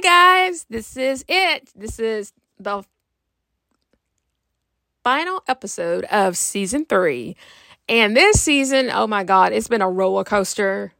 [0.00, 0.66] Guys.
[0.70, 1.70] This is it.
[1.76, 2.82] This is the
[5.04, 7.36] final episode of season three.
[7.88, 10.92] And this season, oh my God, it's been a roller coaster.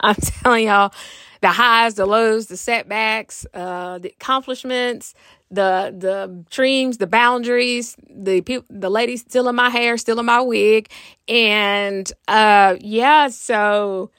[0.00, 0.92] I'm telling y'all
[1.40, 5.14] the highs, the lows, the setbacks, uh, the accomplishments,
[5.50, 10.26] the the dreams, the boundaries, the people, the ladies still in my hair, still in
[10.26, 10.90] my wig,
[11.26, 13.28] and uh, yeah.
[13.28, 14.10] So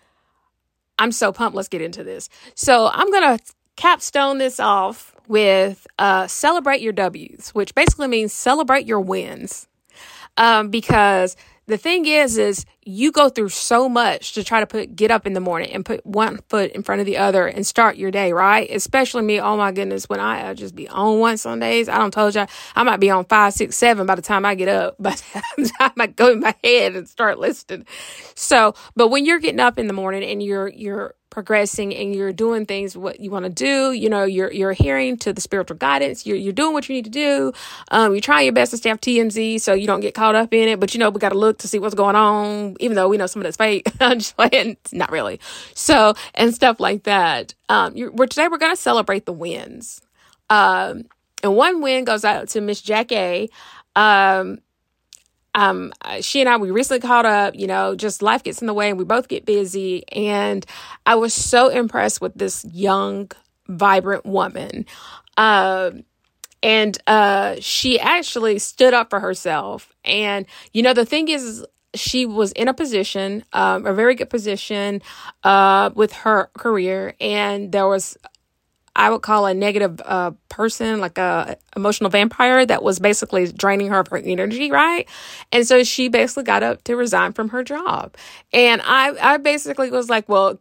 [0.98, 1.56] I'm so pumped.
[1.56, 2.30] Let's get into this.
[2.56, 3.38] So I'm gonna
[3.80, 9.70] capstone this off with uh, celebrate your W's, which basically means celebrate your wins,
[10.36, 14.98] um, because the thing is is you go through so much to try to put
[14.98, 17.66] get up in the morning and put one foot in front of the other and
[17.66, 18.70] start your day right?
[18.70, 22.00] Especially me oh my goodness when i uh, just be on one some days i
[22.00, 24.68] don't told you i might be on five six seven by the time i get
[24.68, 25.24] up but
[25.80, 27.86] i might go in my head and start listening.
[28.36, 32.34] So but when you're getting up in the morning and you're you're progressing and you're
[32.34, 35.78] doing things what you want to do you know you're you're adhering to the spiritual
[35.78, 37.54] guidance you're, you're doing what you need to do.
[37.92, 40.54] Um you try your best to stay off tmz so you don't get caught up
[40.54, 42.96] in it but you know we got to look to see what's going on even
[42.96, 43.92] though we know some of that's fake.
[44.00, 44.78] I'm just playing.
[44.92, 45.40] Not really.
[45.76, 47.54] So and stuff like that.
[47.70, 50.02] Um you we're today we're gonna celebrate the wins.
[50.50, 51.04] Um
[51.44, 53.50] and one win goes out to miss jack a.
[53.96, 54.60] Um
[55.60, 58.74] um, she and I, we recently caught up, you know, just life gets in the
[58.74, 60.08] way and we both get busy.
[60.10, 60.66] And
[61.06, 63.30] I was so impressed with this young,
[63.68, 64.86] vibrant woman.
[65.36, 66.06] Um,
[66.64, 69.92] and uh, she actually stood up for herself.
[70.06, 74.30] And, you know, the thing is, she was in a position, um, a very good
[74.30, 75.02] position
[75.44, 78.16] uh, with her career, and there was
[79.00, 83.88] I would call a negative uh, person, like a emotional vampire that was basically draining
[83.88, 85.08] her of her energy, right?
[85.54, 88.18] And so she basically got up to resign from her job.
[88.52, 90.60] And I, I basically was like, well,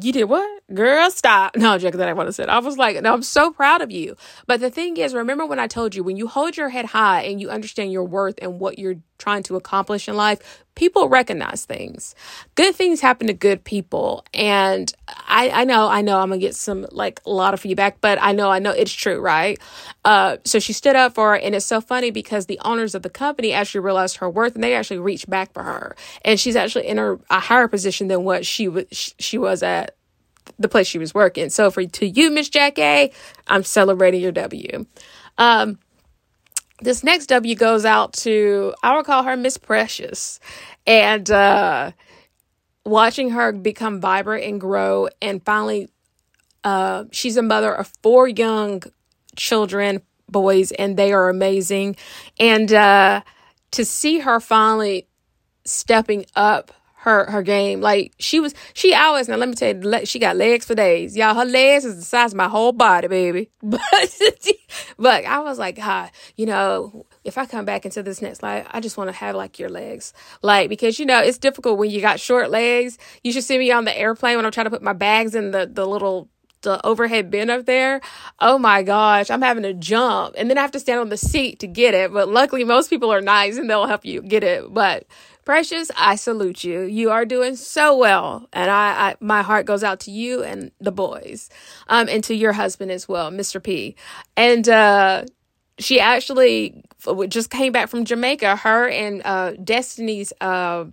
[0.00, 0.62] you did what?
[0.72, 1.54] Girl, stop.
[1.60, 2.44] No, Jack, that I want to say.
[2.44, 4.16] I was like, no, I'm so proud of you.
[4.46, 7.24] But the thing is, remember when I told you, when you hold your head high
[7.24, 11.64] and you understand your worth and what you're trying to accomplish in life, people recognize
[11.64, 12.14] things.
[12.56, 14.24] Good things happen to good people.
[14.34, 14.92] And
[15.28, 18.18] I, I know, I know I'm to get some, like, a lot of feedback, but
[18.20, 19.60] I know, I know it's true, right?
[20.04, 21.36] Uh, so she stood up for her.
[21.36, 24.64] And it's so funny because the owners of the company actually realized her worth and
[24.64, 25.94] they actually reached back for her.
[26.24, 29.96] And she's actually in a, a higher position than what she was, she was at
[30.58, 31.50] the place she was working.
[31.50, 33.12] So for to you, Miss Jack A,
[33.46, 34.86] I'm celebrating your W.
[35.38, 35.78] Um,
[36.80, 40.40] this next W goes out to I will call her Miss Precious,
[40.86, 41.92] and uh,
[42.84, 45.88] watching her become vibrant and grow, and finally,
[46.64, 48.82] uh, she's a mother of four young
[49.36, 51.96] children, boys, and they are amazing,
[52.38, 53.22] and uh,
[53.72, 55.06] to see her finally
[55.64, 57.80] stepping up her her game.
[57.80, 59.36] Like she was, she always now.
[59.36, 61.34] Let me tell you, she got legs for days, y'all.
[61.34, 63.50] Her legs is the size of my whole body, baby.
[63.62, 64.38] But
[64.98, 68.66] but I was like, ah, you know, if I come back into this next life,
[68.70, 70.12] I just want to have like your legs,
[70.42, 72.98] like because you know it's difficult when you got short legs.
[73.24, 75.50] You should see me on the airplane when I'm trying to put my bags in
[75.50, 76.28] the the little
[76.62, 78.00] the overhead bin up there.
[78.38, 81.16] Oh my gosh, I'm having to jump and then I have to stand on the
[81.16, 82.12] seat to get it.
[82.12, 84.72] But luckily, most people are nice and they'll help you get it.
[84.72, 85.06] But
[85.44, 86.82] Precious, I salute you.
[86.82, 88.46] You are doing so well.
[88.52, 91.48] And I, I my heart goes out to you and the boys.
[91.88, 93.62] Um, and to your husband as well, Mr.
[93.62, 93.96] P.
[94.36, 95.24] And uh
[95.78, 96.84] she actually
[97.28, 98.56] just came back from Jamaica.
[98.56, 100.84] Her and uh Destiny's uh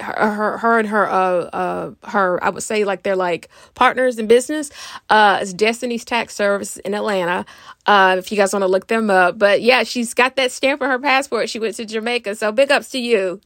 [0.00, 1.14] her, her, her and her, uh,
[1.52, 4.70] uh, her, I would say like they're like partners in business.
[5.08, 7.44] Uh, it's Destiny's Tax Service in Atlanta.
[7.86, 10.82] Uh, if you guys want to look them up, but yeah, she's got that stamp
[10.82, 11.48] on her passport.
[11.48, 13.40] She went to Jamaica, so big ups to you.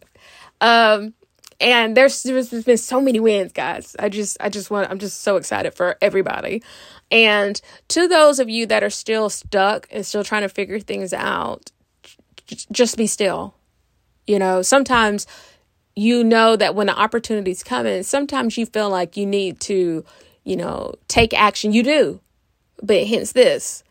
[0.61, 1.15] Um,
[1.61, 3.95] and there's there's been so many wins, guys.
[3.99, 6.63] I just I just want I'm just so excited for everybody.
[7.11, 11.13] And to those of you that are still stuck and still trying to figure things
[11.13, 11.71] out,
[12.71, 13.55] just be still.
[14.27, 15.27] You know, sometimes
[15.97, 20.05] you know that when the opportunities come in, sometimes you feel like you need to,
[20.45, 21.73] you know, take action.
[21.73, 22.21] You do.
[22.83, 23.85] But hence this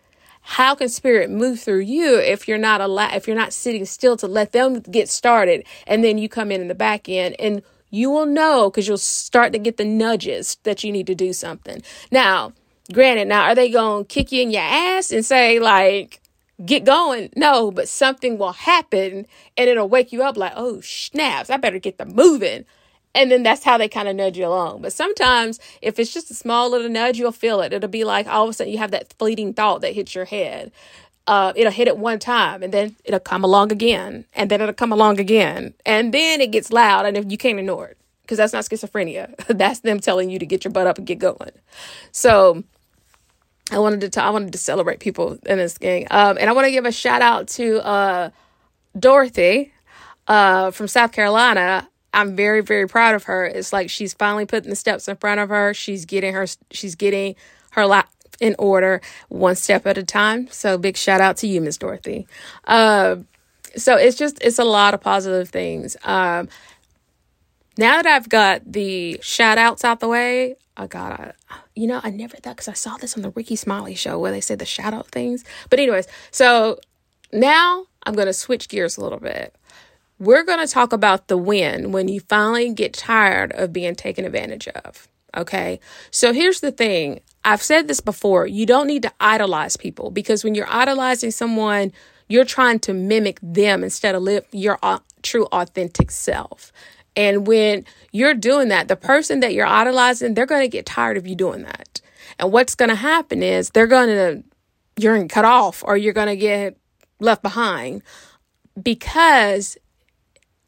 [0.43, 4.17] how can spirit move through you if you're not allowed if you're not sitting still
[4.17, 7.63] to let them get started and then you come in in the back end and
[7.89, 11.31] you will know because you'll start to get the nudges that you need to do
[11.31, 12.51] something now
[12.91, 16.19] granted now are they gonna kick you in your ass and say like
[16.65, 19.25] get going no but something will happen
[19.57, 22.65] and it'll wake you up like oh snaps i better get the moving
[23.15, 24.81] and then that's how they kind of nudge you along.
[24.81, 27.73] But sometimes, if it's just a small little nudge, you'll feel it.
[27.73, 30.25] It'll be like all of a sudden you have that fleeting thought that hits your
[30.25, 30.71] head.
[31.25, 34.73] Uh, it'll hit it one time and then it'll come along again and then it'll
[34.73, 38.51] come along again and then it gets loud and you can't ignore it because that's
[38.51, 41.51] not schizophrenia that's them telling you to get your butt up and get going
[42.11, 42.61] so
[43.71, 46.07] I wanted to I wanted to celebrate people in this gang.
[46.11, 48.29] Um, and I want to give a shout out to uh,
[48.97, 49.73] Dorothy
[50.27, 51.89] uh, from South Carolina.
[52.13, 53.45] I'm very very proud of her.
[53.45, 55.73] It's like she's finally putting the steps in front of her.
[55.73, 57.35] She's getting her she's getting
[57.71, 58.05] her life
[58.39, 60.47] in order one step at a time.
[60.49, 62.27] So big shout out to you, Miss Dorothy.
[62.65, 63.17] Uh,
[63.75, 65.97] so it's just it's a lot of positive things.
[66.03, 66.49] Um,
[67.77, 71.35] now that I've got the shout outs out the way, I got
[71.75, 74.31] you know, I never thought because I saw this on the Rickey Smiley show where
[74.31, 75.43] they said the shout out things.
[75.69, 76.79] But, anyways, so
[77.31, 79.55] now I'm going to switch gears a little bit.
[80.19, 84.25] We're going to talk about the win when you finally get tired of being taken
[84.25, 85.07] advantage of.
[85.35, 85.79] Okay.
[86.11, 90.43] So here's the thing I've said this before you don't need to idolize people because
[90.43, 91.91] when you're idolizing someone,
[92.29, 94.77] you're trying to mimic them instead of live your
[95.23, 96.71] true authentic self.
[97.15, 101.17] And when you're doing that, the person that you're idolizing, they're going to get tired
[101.17, 102.01] of you doing that.
[102.39, 104.43] And what's going to happen is they're going to,
[104.97, 106.77] you're going to cut off or you're going to get
[107.19, 108.01] left behind
[108.81, 109.77] because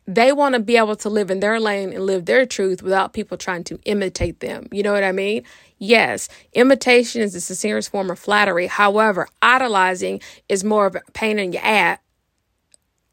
[0.07, 3.13] they want to be able to live in their lane and live their truth without
[3.13, 4.67] people trying to imitate them.
[4.71, 5.43] You know what I mean?
[5.79, 8.67] Yes, imitation is the sincerest form of flattery.
[8.67, 11.99] However, idolizing is more of a pain in your ass,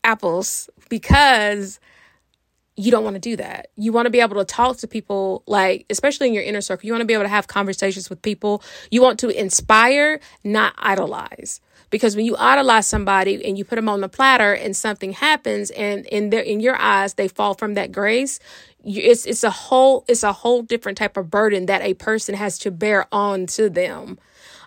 [0.04, 1.80] apples because
[2.76, 3.68] you don't want to do that.
[3.76, 6.86] You want to be able to talk to people, like, especially in your inner circle.
[6.86, 8.62] You want to be able to have conversations with people.
[8.90, 11.60] You want to inspire, not idolize.
[11.90, 15.70] Because when you idolize somebody and you put them on the platter and something happens
[15.70, 18.40] and in their in your eyes they fall from that grace,
[18.82, 22.58] it's it's a whole it's a whole different type of burden that a person has
[22.60, 24.18] to bear on to them.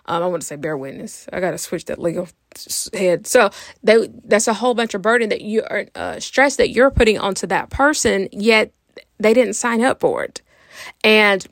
[0.06, 1.28] Um, I want to say bear witness.
[1.32, 2.28] I got to switch that legal
[2.92, 3.26] head.
[3.26, 3.50] So
[3.82, 7.18] they, that's a whole bunch of burden that you are uh, stress that you're putting
[7.18, 8.72] onto that person, yet
[9.18, 10.42] they didn't sign up for it.
[11.02, 11.46] And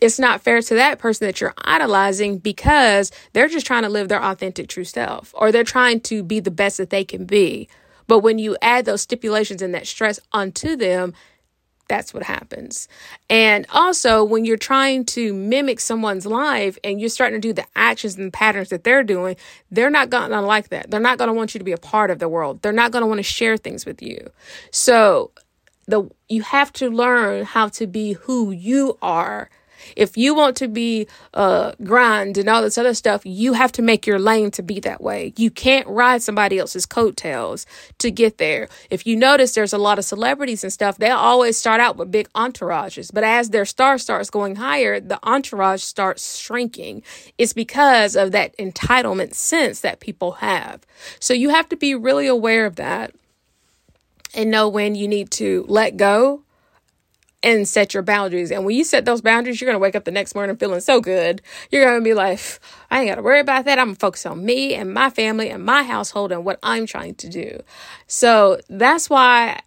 [0.00, 4.08] it's not fair to that person that you're idolizing because they're just trying to live
[4.08, 7.68] their authentic true self or they're trying to be the best that they can be.
[8.06, 11.12] But when you add those stipulations and that stress onto them,
[11.90, 12.86] that's what happens.
[13.28, 17.66] And also, when you're trying to mimic someone's life and you're starting to do the
[17.74, 19.34] actions and patterns that they're doing,
[19.72, 20.92] they're not going to like that.
[20.92, 22.62] They're not going to want you to be a part of the world.
[22.62, 24.30] They're not going to want to share things with you.
[24.70, 25.32] So,
[25.86, 29.50] the you have to learn how to be who you are
[29.96, 33.82] if you want to be uh grind and all this other stuff, you have to
[33.82, 35.32] make your lane to be that way.
[35.36, 37.66] You can't ride somebody else's coattails
[37.98, 38.68] to get there.
[38.90, 42.10] If you notice there's a lot of celebrities and stuff, they always start out with
[42.10, 43.10] big entourages.
[43.12, 47.02] But as their star starts going higher, the entourage starts shrinking.
[47.38, 50.86] It's because of that entitlement sense that people have.
[51.18, 53.14] So you have to be really aware of that
[54.34, 56.42] and know when you need to let go
[57.42, 58.50] and set your boundaries.
[58.50, 60.80] And when you set those boundaries, you're going to wake up the next morning feeling
[60.80, 61.40] so good.
[61.70, 62.40] You're going to be like,
[62.90, 63.78] I ain't got to worry about that.
[63.78, 66.86] I'm going to focus on me and my family and my household and what I'm
[66.86, 67.60] trying to do.
[68.06, 69.60] So that's why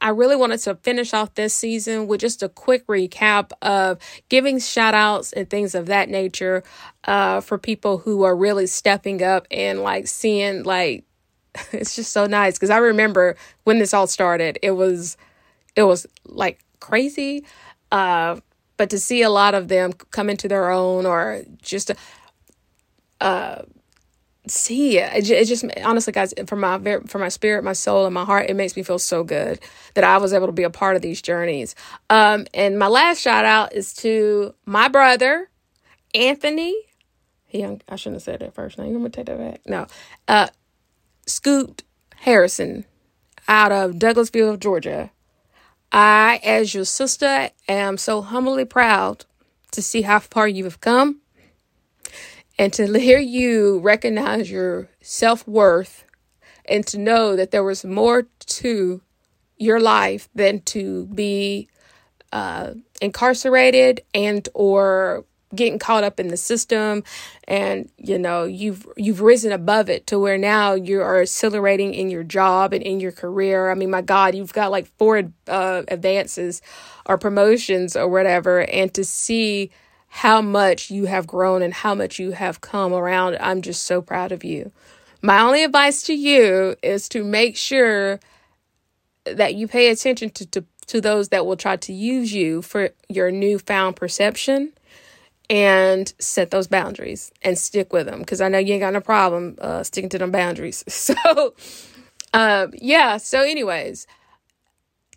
[0.00, 4.58] I really wanted to finish off this season with just a quick recap of giving
[4.58, 6.62] shout outs and things of that nature
[7.04, 11.04] uh, for people who are really stepping up and like seeing like
[11.72, 15.16] it's just so nice because I remember when this all started, it was
[15.78, 17.44] it was like crazy.
[17.92, 18.40] Uh,
[18.76, 21.92] but to see a lot of them come into their own or just
[23.20, 23.62] uh,
[24.48, 28.24] see it, it just honestly, guys, for my for my spirit, my soul, and my
[28.24, 29.60] heart, it makes me feel so good
[29.94, 31.76] that I was able to be a part of these journeys.
[32.10, 35.48] Um, and my last shout out is to my brother,
[36.12, 36.74] Anthony.
[37.46, 38.88] He, I shouldn't have said that first name.
[38.88, 39.60] I'm gonna take that back.
[39.64, 39.86] No,
[40.26, 40.48] uh,
[41.26, 41.84] Scoot
[42.16, 42.84] Harrison
[43.46, 45.10] out of Douglasville, Georgia.
[45.90, 49.24] I, as your sister, am so humbly proud
[49.72, 51.20] to see how far you have come
[52.58, 56.04] and to hear you recognize your self worth
[56.64, 59.00] and to know that there was more to
[59.56, 61.68] your life than to be
[62.32, 65.24] uh, incarcerated and or
[65.54, 67.02] getting caught up in the system
[67.44, 72.10] and you know you've you've risen above it to where now you are accelerating in
[72.10, 73.70] your job and in your career.
[73.70, 76.60] I mean my god you've got like four uh, advances
[77.06, 78.60] or promotions or whatever.
[78.60, 79.70] And to see
[80.08, 84.00] how much you have grown and how much you have come around i'm just so
[84.00, 84.72] proud of you.
[85.20, 88.20] My only advice to you is to make sure
[89.24, 92.90] that you pay attention to, to to those that will try to use you for
[93.08, 94.72] your newfound perception
[95.50, 99.00] and set those boundaries and stick with them because I know you ain't got no
[99.00, 100.84] problem uh, sticking to them boundaries.
[100.88, 101.54] So,
[102.34, 103.16] uh, yeah.
[103.16, 104.06] So, anyways,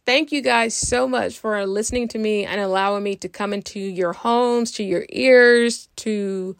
[0.05, 3.79] thank you guys so much for listening to me and allowing me to come into
[3.79, 6.55] your homes, to your ears, to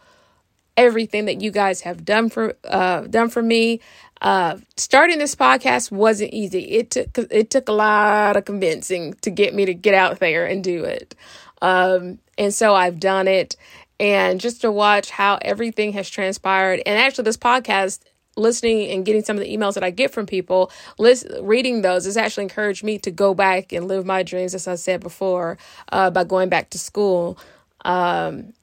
[0.76, 3.80] everything that you guys have done for uh, done for me.
[4.22, 6.60] Uh, starting this podcast wasn't easy.
[6.72, 10.46] It took it took a lot of convincing to get me to get out there
[10.46, 11.16] and do it.
[11.62, 13.56] Um, and so I've done it.
[14.00, 18.00] And just to watch how everything has transpired, and actually, this podcast
[18.36, 22.06] listening and getting some of the emails that I get from people, list, reading those
[22.06, 25.60] has actually encouraged me to go back and live my dreams, as I said before,
[25.92, 27.38] uh, by going back to school.
[27.86, 28.54] Um,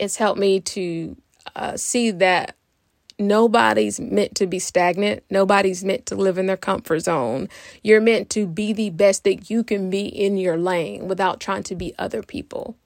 [0.00, 1.16] it's helped me to
[1.54, 2.56] uh, see that
[3.16, 5.22] nobody's meant to be stagnant.
[5.30, 7.48] Nobody's meant to live in their comfort zone.
[7.84, 11.62] You're meant to be the best that you can be in your lane without trying
[11.64, 12.76] to be other people.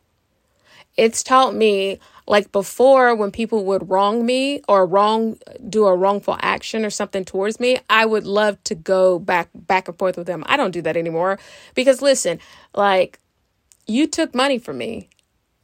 [0.99, 5.39] It's taught me like before when people would wrong me or wrong
[5.71, 9.89] do a wrongful action or something towards me, I would love to go back back
[9.89, 10.45] and forth with them.
[10.49, 11.41] I don't do that anymore
[11.75, 12.41] because listen,
[12.75, 13.21] like
[13.87, 15.11] you took money from me.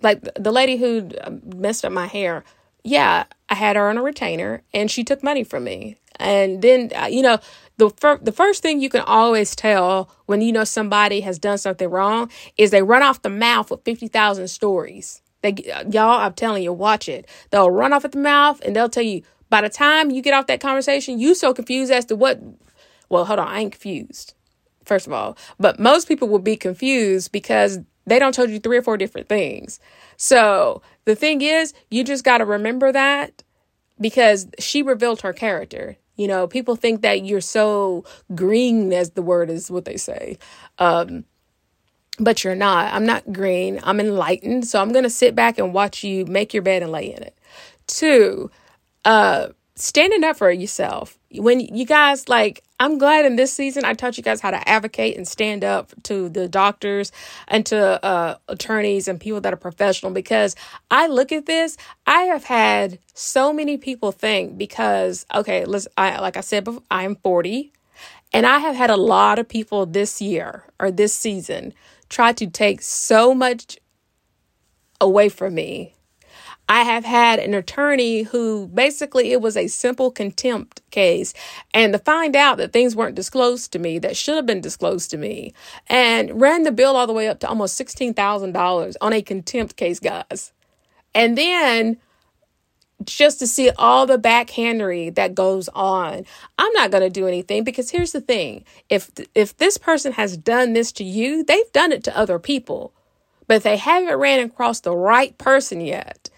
[0.02, 1.10] Like the lady who
[1.56, 2.44] messed up my hair,
[2.84, 5.96] yeah, I had her on a retainer and she took money from me.
[6.16, 7.38] And then, uh, you know,
[7.78, 11.58] the, fir- the first thing you can always tell when you know somebody has done
[11.58, 15.22] something wrong is they run off the mouth with 50,000 stories.
[15.44, 15.54] They,
[15.90, 17.28] y'all, I'm telling you, watch it.
[17.50, 20.32] They'll run off at the mouth and they'll tell you, by the time you get
[20.32, 22.40] off that conversation, you so confused as to what,
[23.10, 24.32] well, hold on, I ain't confused,
[24.86, 25.36] first of all.
[25.60, 29.28] But most people will be confused because they don't told you three or four different
[29.28, 29.80] things.
[30.16, 33.42] So the thing is, you just got to remember that
[34.00, 35.98] because she revealed her character.
[36.16, 40.38] You know, people think that you're so green, as the word is what they say.
[40.78, 41.26] Um,
[42.18, 42.92] but you're not.
[42.92, 43.80] I'm not green.
[43.82, 44.66] I'm enlightened.
[44.66, 47.22] So I'm going to sit back and watch you make your bed and lay in
[47.22, 47.36] it.
[47.86, 48.50] Two,
[49.04, 51.18] uh, standing up for yourself.
[51.32, 54.68] When you guys like, I'm glad in this season I taught you guys how to
[54.68, 57.10] advocate and stand up to the doctors
[57.48, 60.54] and to uh, attorneys and people that are professional because
[60.90, 61.76] I look at this.
[62.06, 65.88] I have had so many people think because okay, let's.
[65.96, 67.72] I like I said before, I'm 40,
[68.32, 71.74] and I have had a lot of people this year or this season
[72.08, 73.78] try to take so much
[75.00, 75.94] away from me
[76.68, 81.34] I have had an attorney who basically it was a simple contempt case
[81.74, 85.10] and to find out that things weren't disclosed to me that should have been disclosed
[85.10, 85.52] to me
[85.88, 90.00] and ran the bill all the way up to almost $16,000 on a contempt case,
[90.00, 90.52] guys.
[91.14, 91.98] And then
[93.04, 96.24] just to see all the backhandery that goes on.
[96.58, 98.64] I'm not going to do anything because here's the thing.
[98.88, 102.92] If if this person has done this to you, they've done it to other people.
[103.46, 106.30] But they haven't ran across the right person yet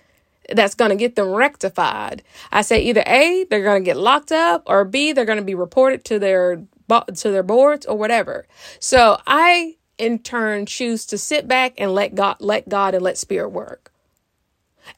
[0.55, 2.23] that's going to get them rectified.
[2.53, 5.45] I say either A, they're going to get locked up or B, they're going to
[5.45, 8.47] be reported to their to their boards or whatever.
[8.79, 13.19] So I in turn choose to sit back and let God let God and let
[13.19, 13.93] spirit work.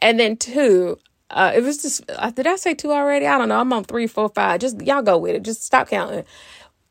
[0.00, 0.98] And then two,
[1.30, 3.26] uh, it was just uh, did I say two already?
[3.26, 3.60] I don't know.
[3.60, 4.60] I'm on three, four, five.
[4.60, 5.42] Just y'all go with it.
[5.42, 6.24] Just stop counting.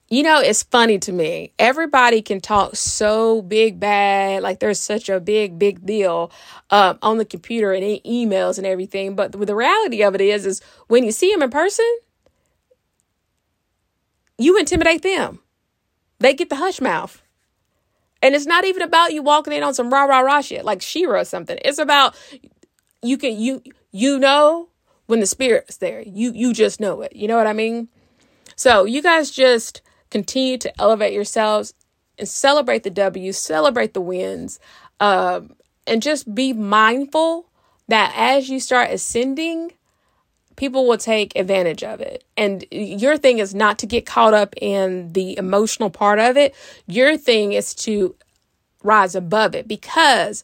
[0.10, 1.52] You know, it's funny to me.
[1.60, 6.32] Everybody can talk so big bad, like there's such a big, big deal
[6.70, 9.18] um, on the computer and in emails and everything.
[9.18, 11.86] But the reality of it is, is when you see them in person,
[14.38, 15.40] you intimidate them.
[16.20, 17.22] They get the hush mouth.
[18.22, 20.82] And it's not even about you walking in on some rah rah rah shit like
[20.82, 21.58] She-Ra or something.
[21.64, 22.16] It's about
[23.04, 24.70] you can you you know
[25.06, 26.02] when the spirit's there.
[26.02, 27.16] You you just know it.
[27.16, 27.90] You know what I mean?
[28.56, 31.74] So you guys just continue to elevate yourselves
[32.18, 34.60] and celebrate the W's, celebrate the wins,
[35.00, 37.50] um, and just be mindful
[37.88, 39.74] that as you start ascending,
[40.56, 42.24] people will take advantage of it.
[42.36, 46.54] And your thing is not to get caught up in the emotional part of it.
[46.88, 48.16] Your thing is to
[48.84, 50.44] rise above it because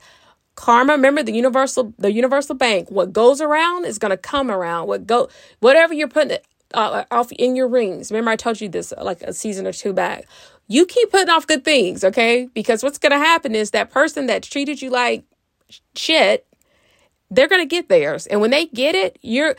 [0.56, 4.88] karma remember the universal the universal bank what goes around is going to come around
[4.88, 5.28] what go
[5.60, 6.38] whatever you're putting
[6.74, 8.12] uh, off in your rings.
[8.12, 10.26] Remember, I told you this uh, like a season or two back.
[10.68, 12.48] You keep putting off good things, okay?
[12.54, 15.24] Because what's going to happen is that person that treated you like
[15.96, 16.46] shit,
[17.30, 18.28] they're going to get theirs.
[18.28, 19.56] And when they get it, you're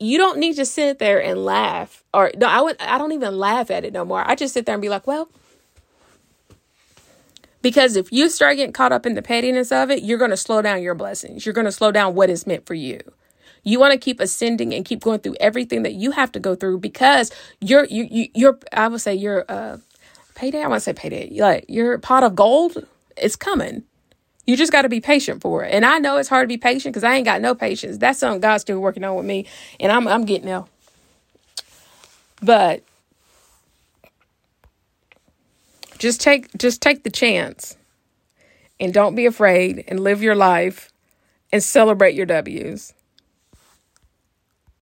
[0.00, 3.36] you don't need to sit there and laugh or no i would i don't even
[3.36, 5.28] laugh at it no more i just sit there and be like well
[7.62, 10.36] because if you start getting caught up in the pettiness of it you're going to
[10.36, 13.00] slow down your blessings you're going to slow down what is meant for you
[13.64, 16.54] you want to keep ascending and keep going through everything that you have to go
[16.54, 19.78] through because you're you, you you're I would say your uh
[20.38, 20.62] payday.
[20.62, 21.30] I want to say payday.
[21.38, 22.86] Like your pot of gold
[23.20, 23.82] is coming.
[24.46, 25.74] You just got to be patient for it.
[25.74, 27.98] And I know it's hard to be patient because I ain't got no patience.
[27.98, 29.46] That's something God's still working on with me,
[29.78, 30.64] and I'm I'm getting there.
[32.40, 32.82] But
[35.98, 37.76] just take just take the chance,
[38.80, 40.92] and don't be afraid, and live your life,
[41.52, 42.94] and celebrate your W's.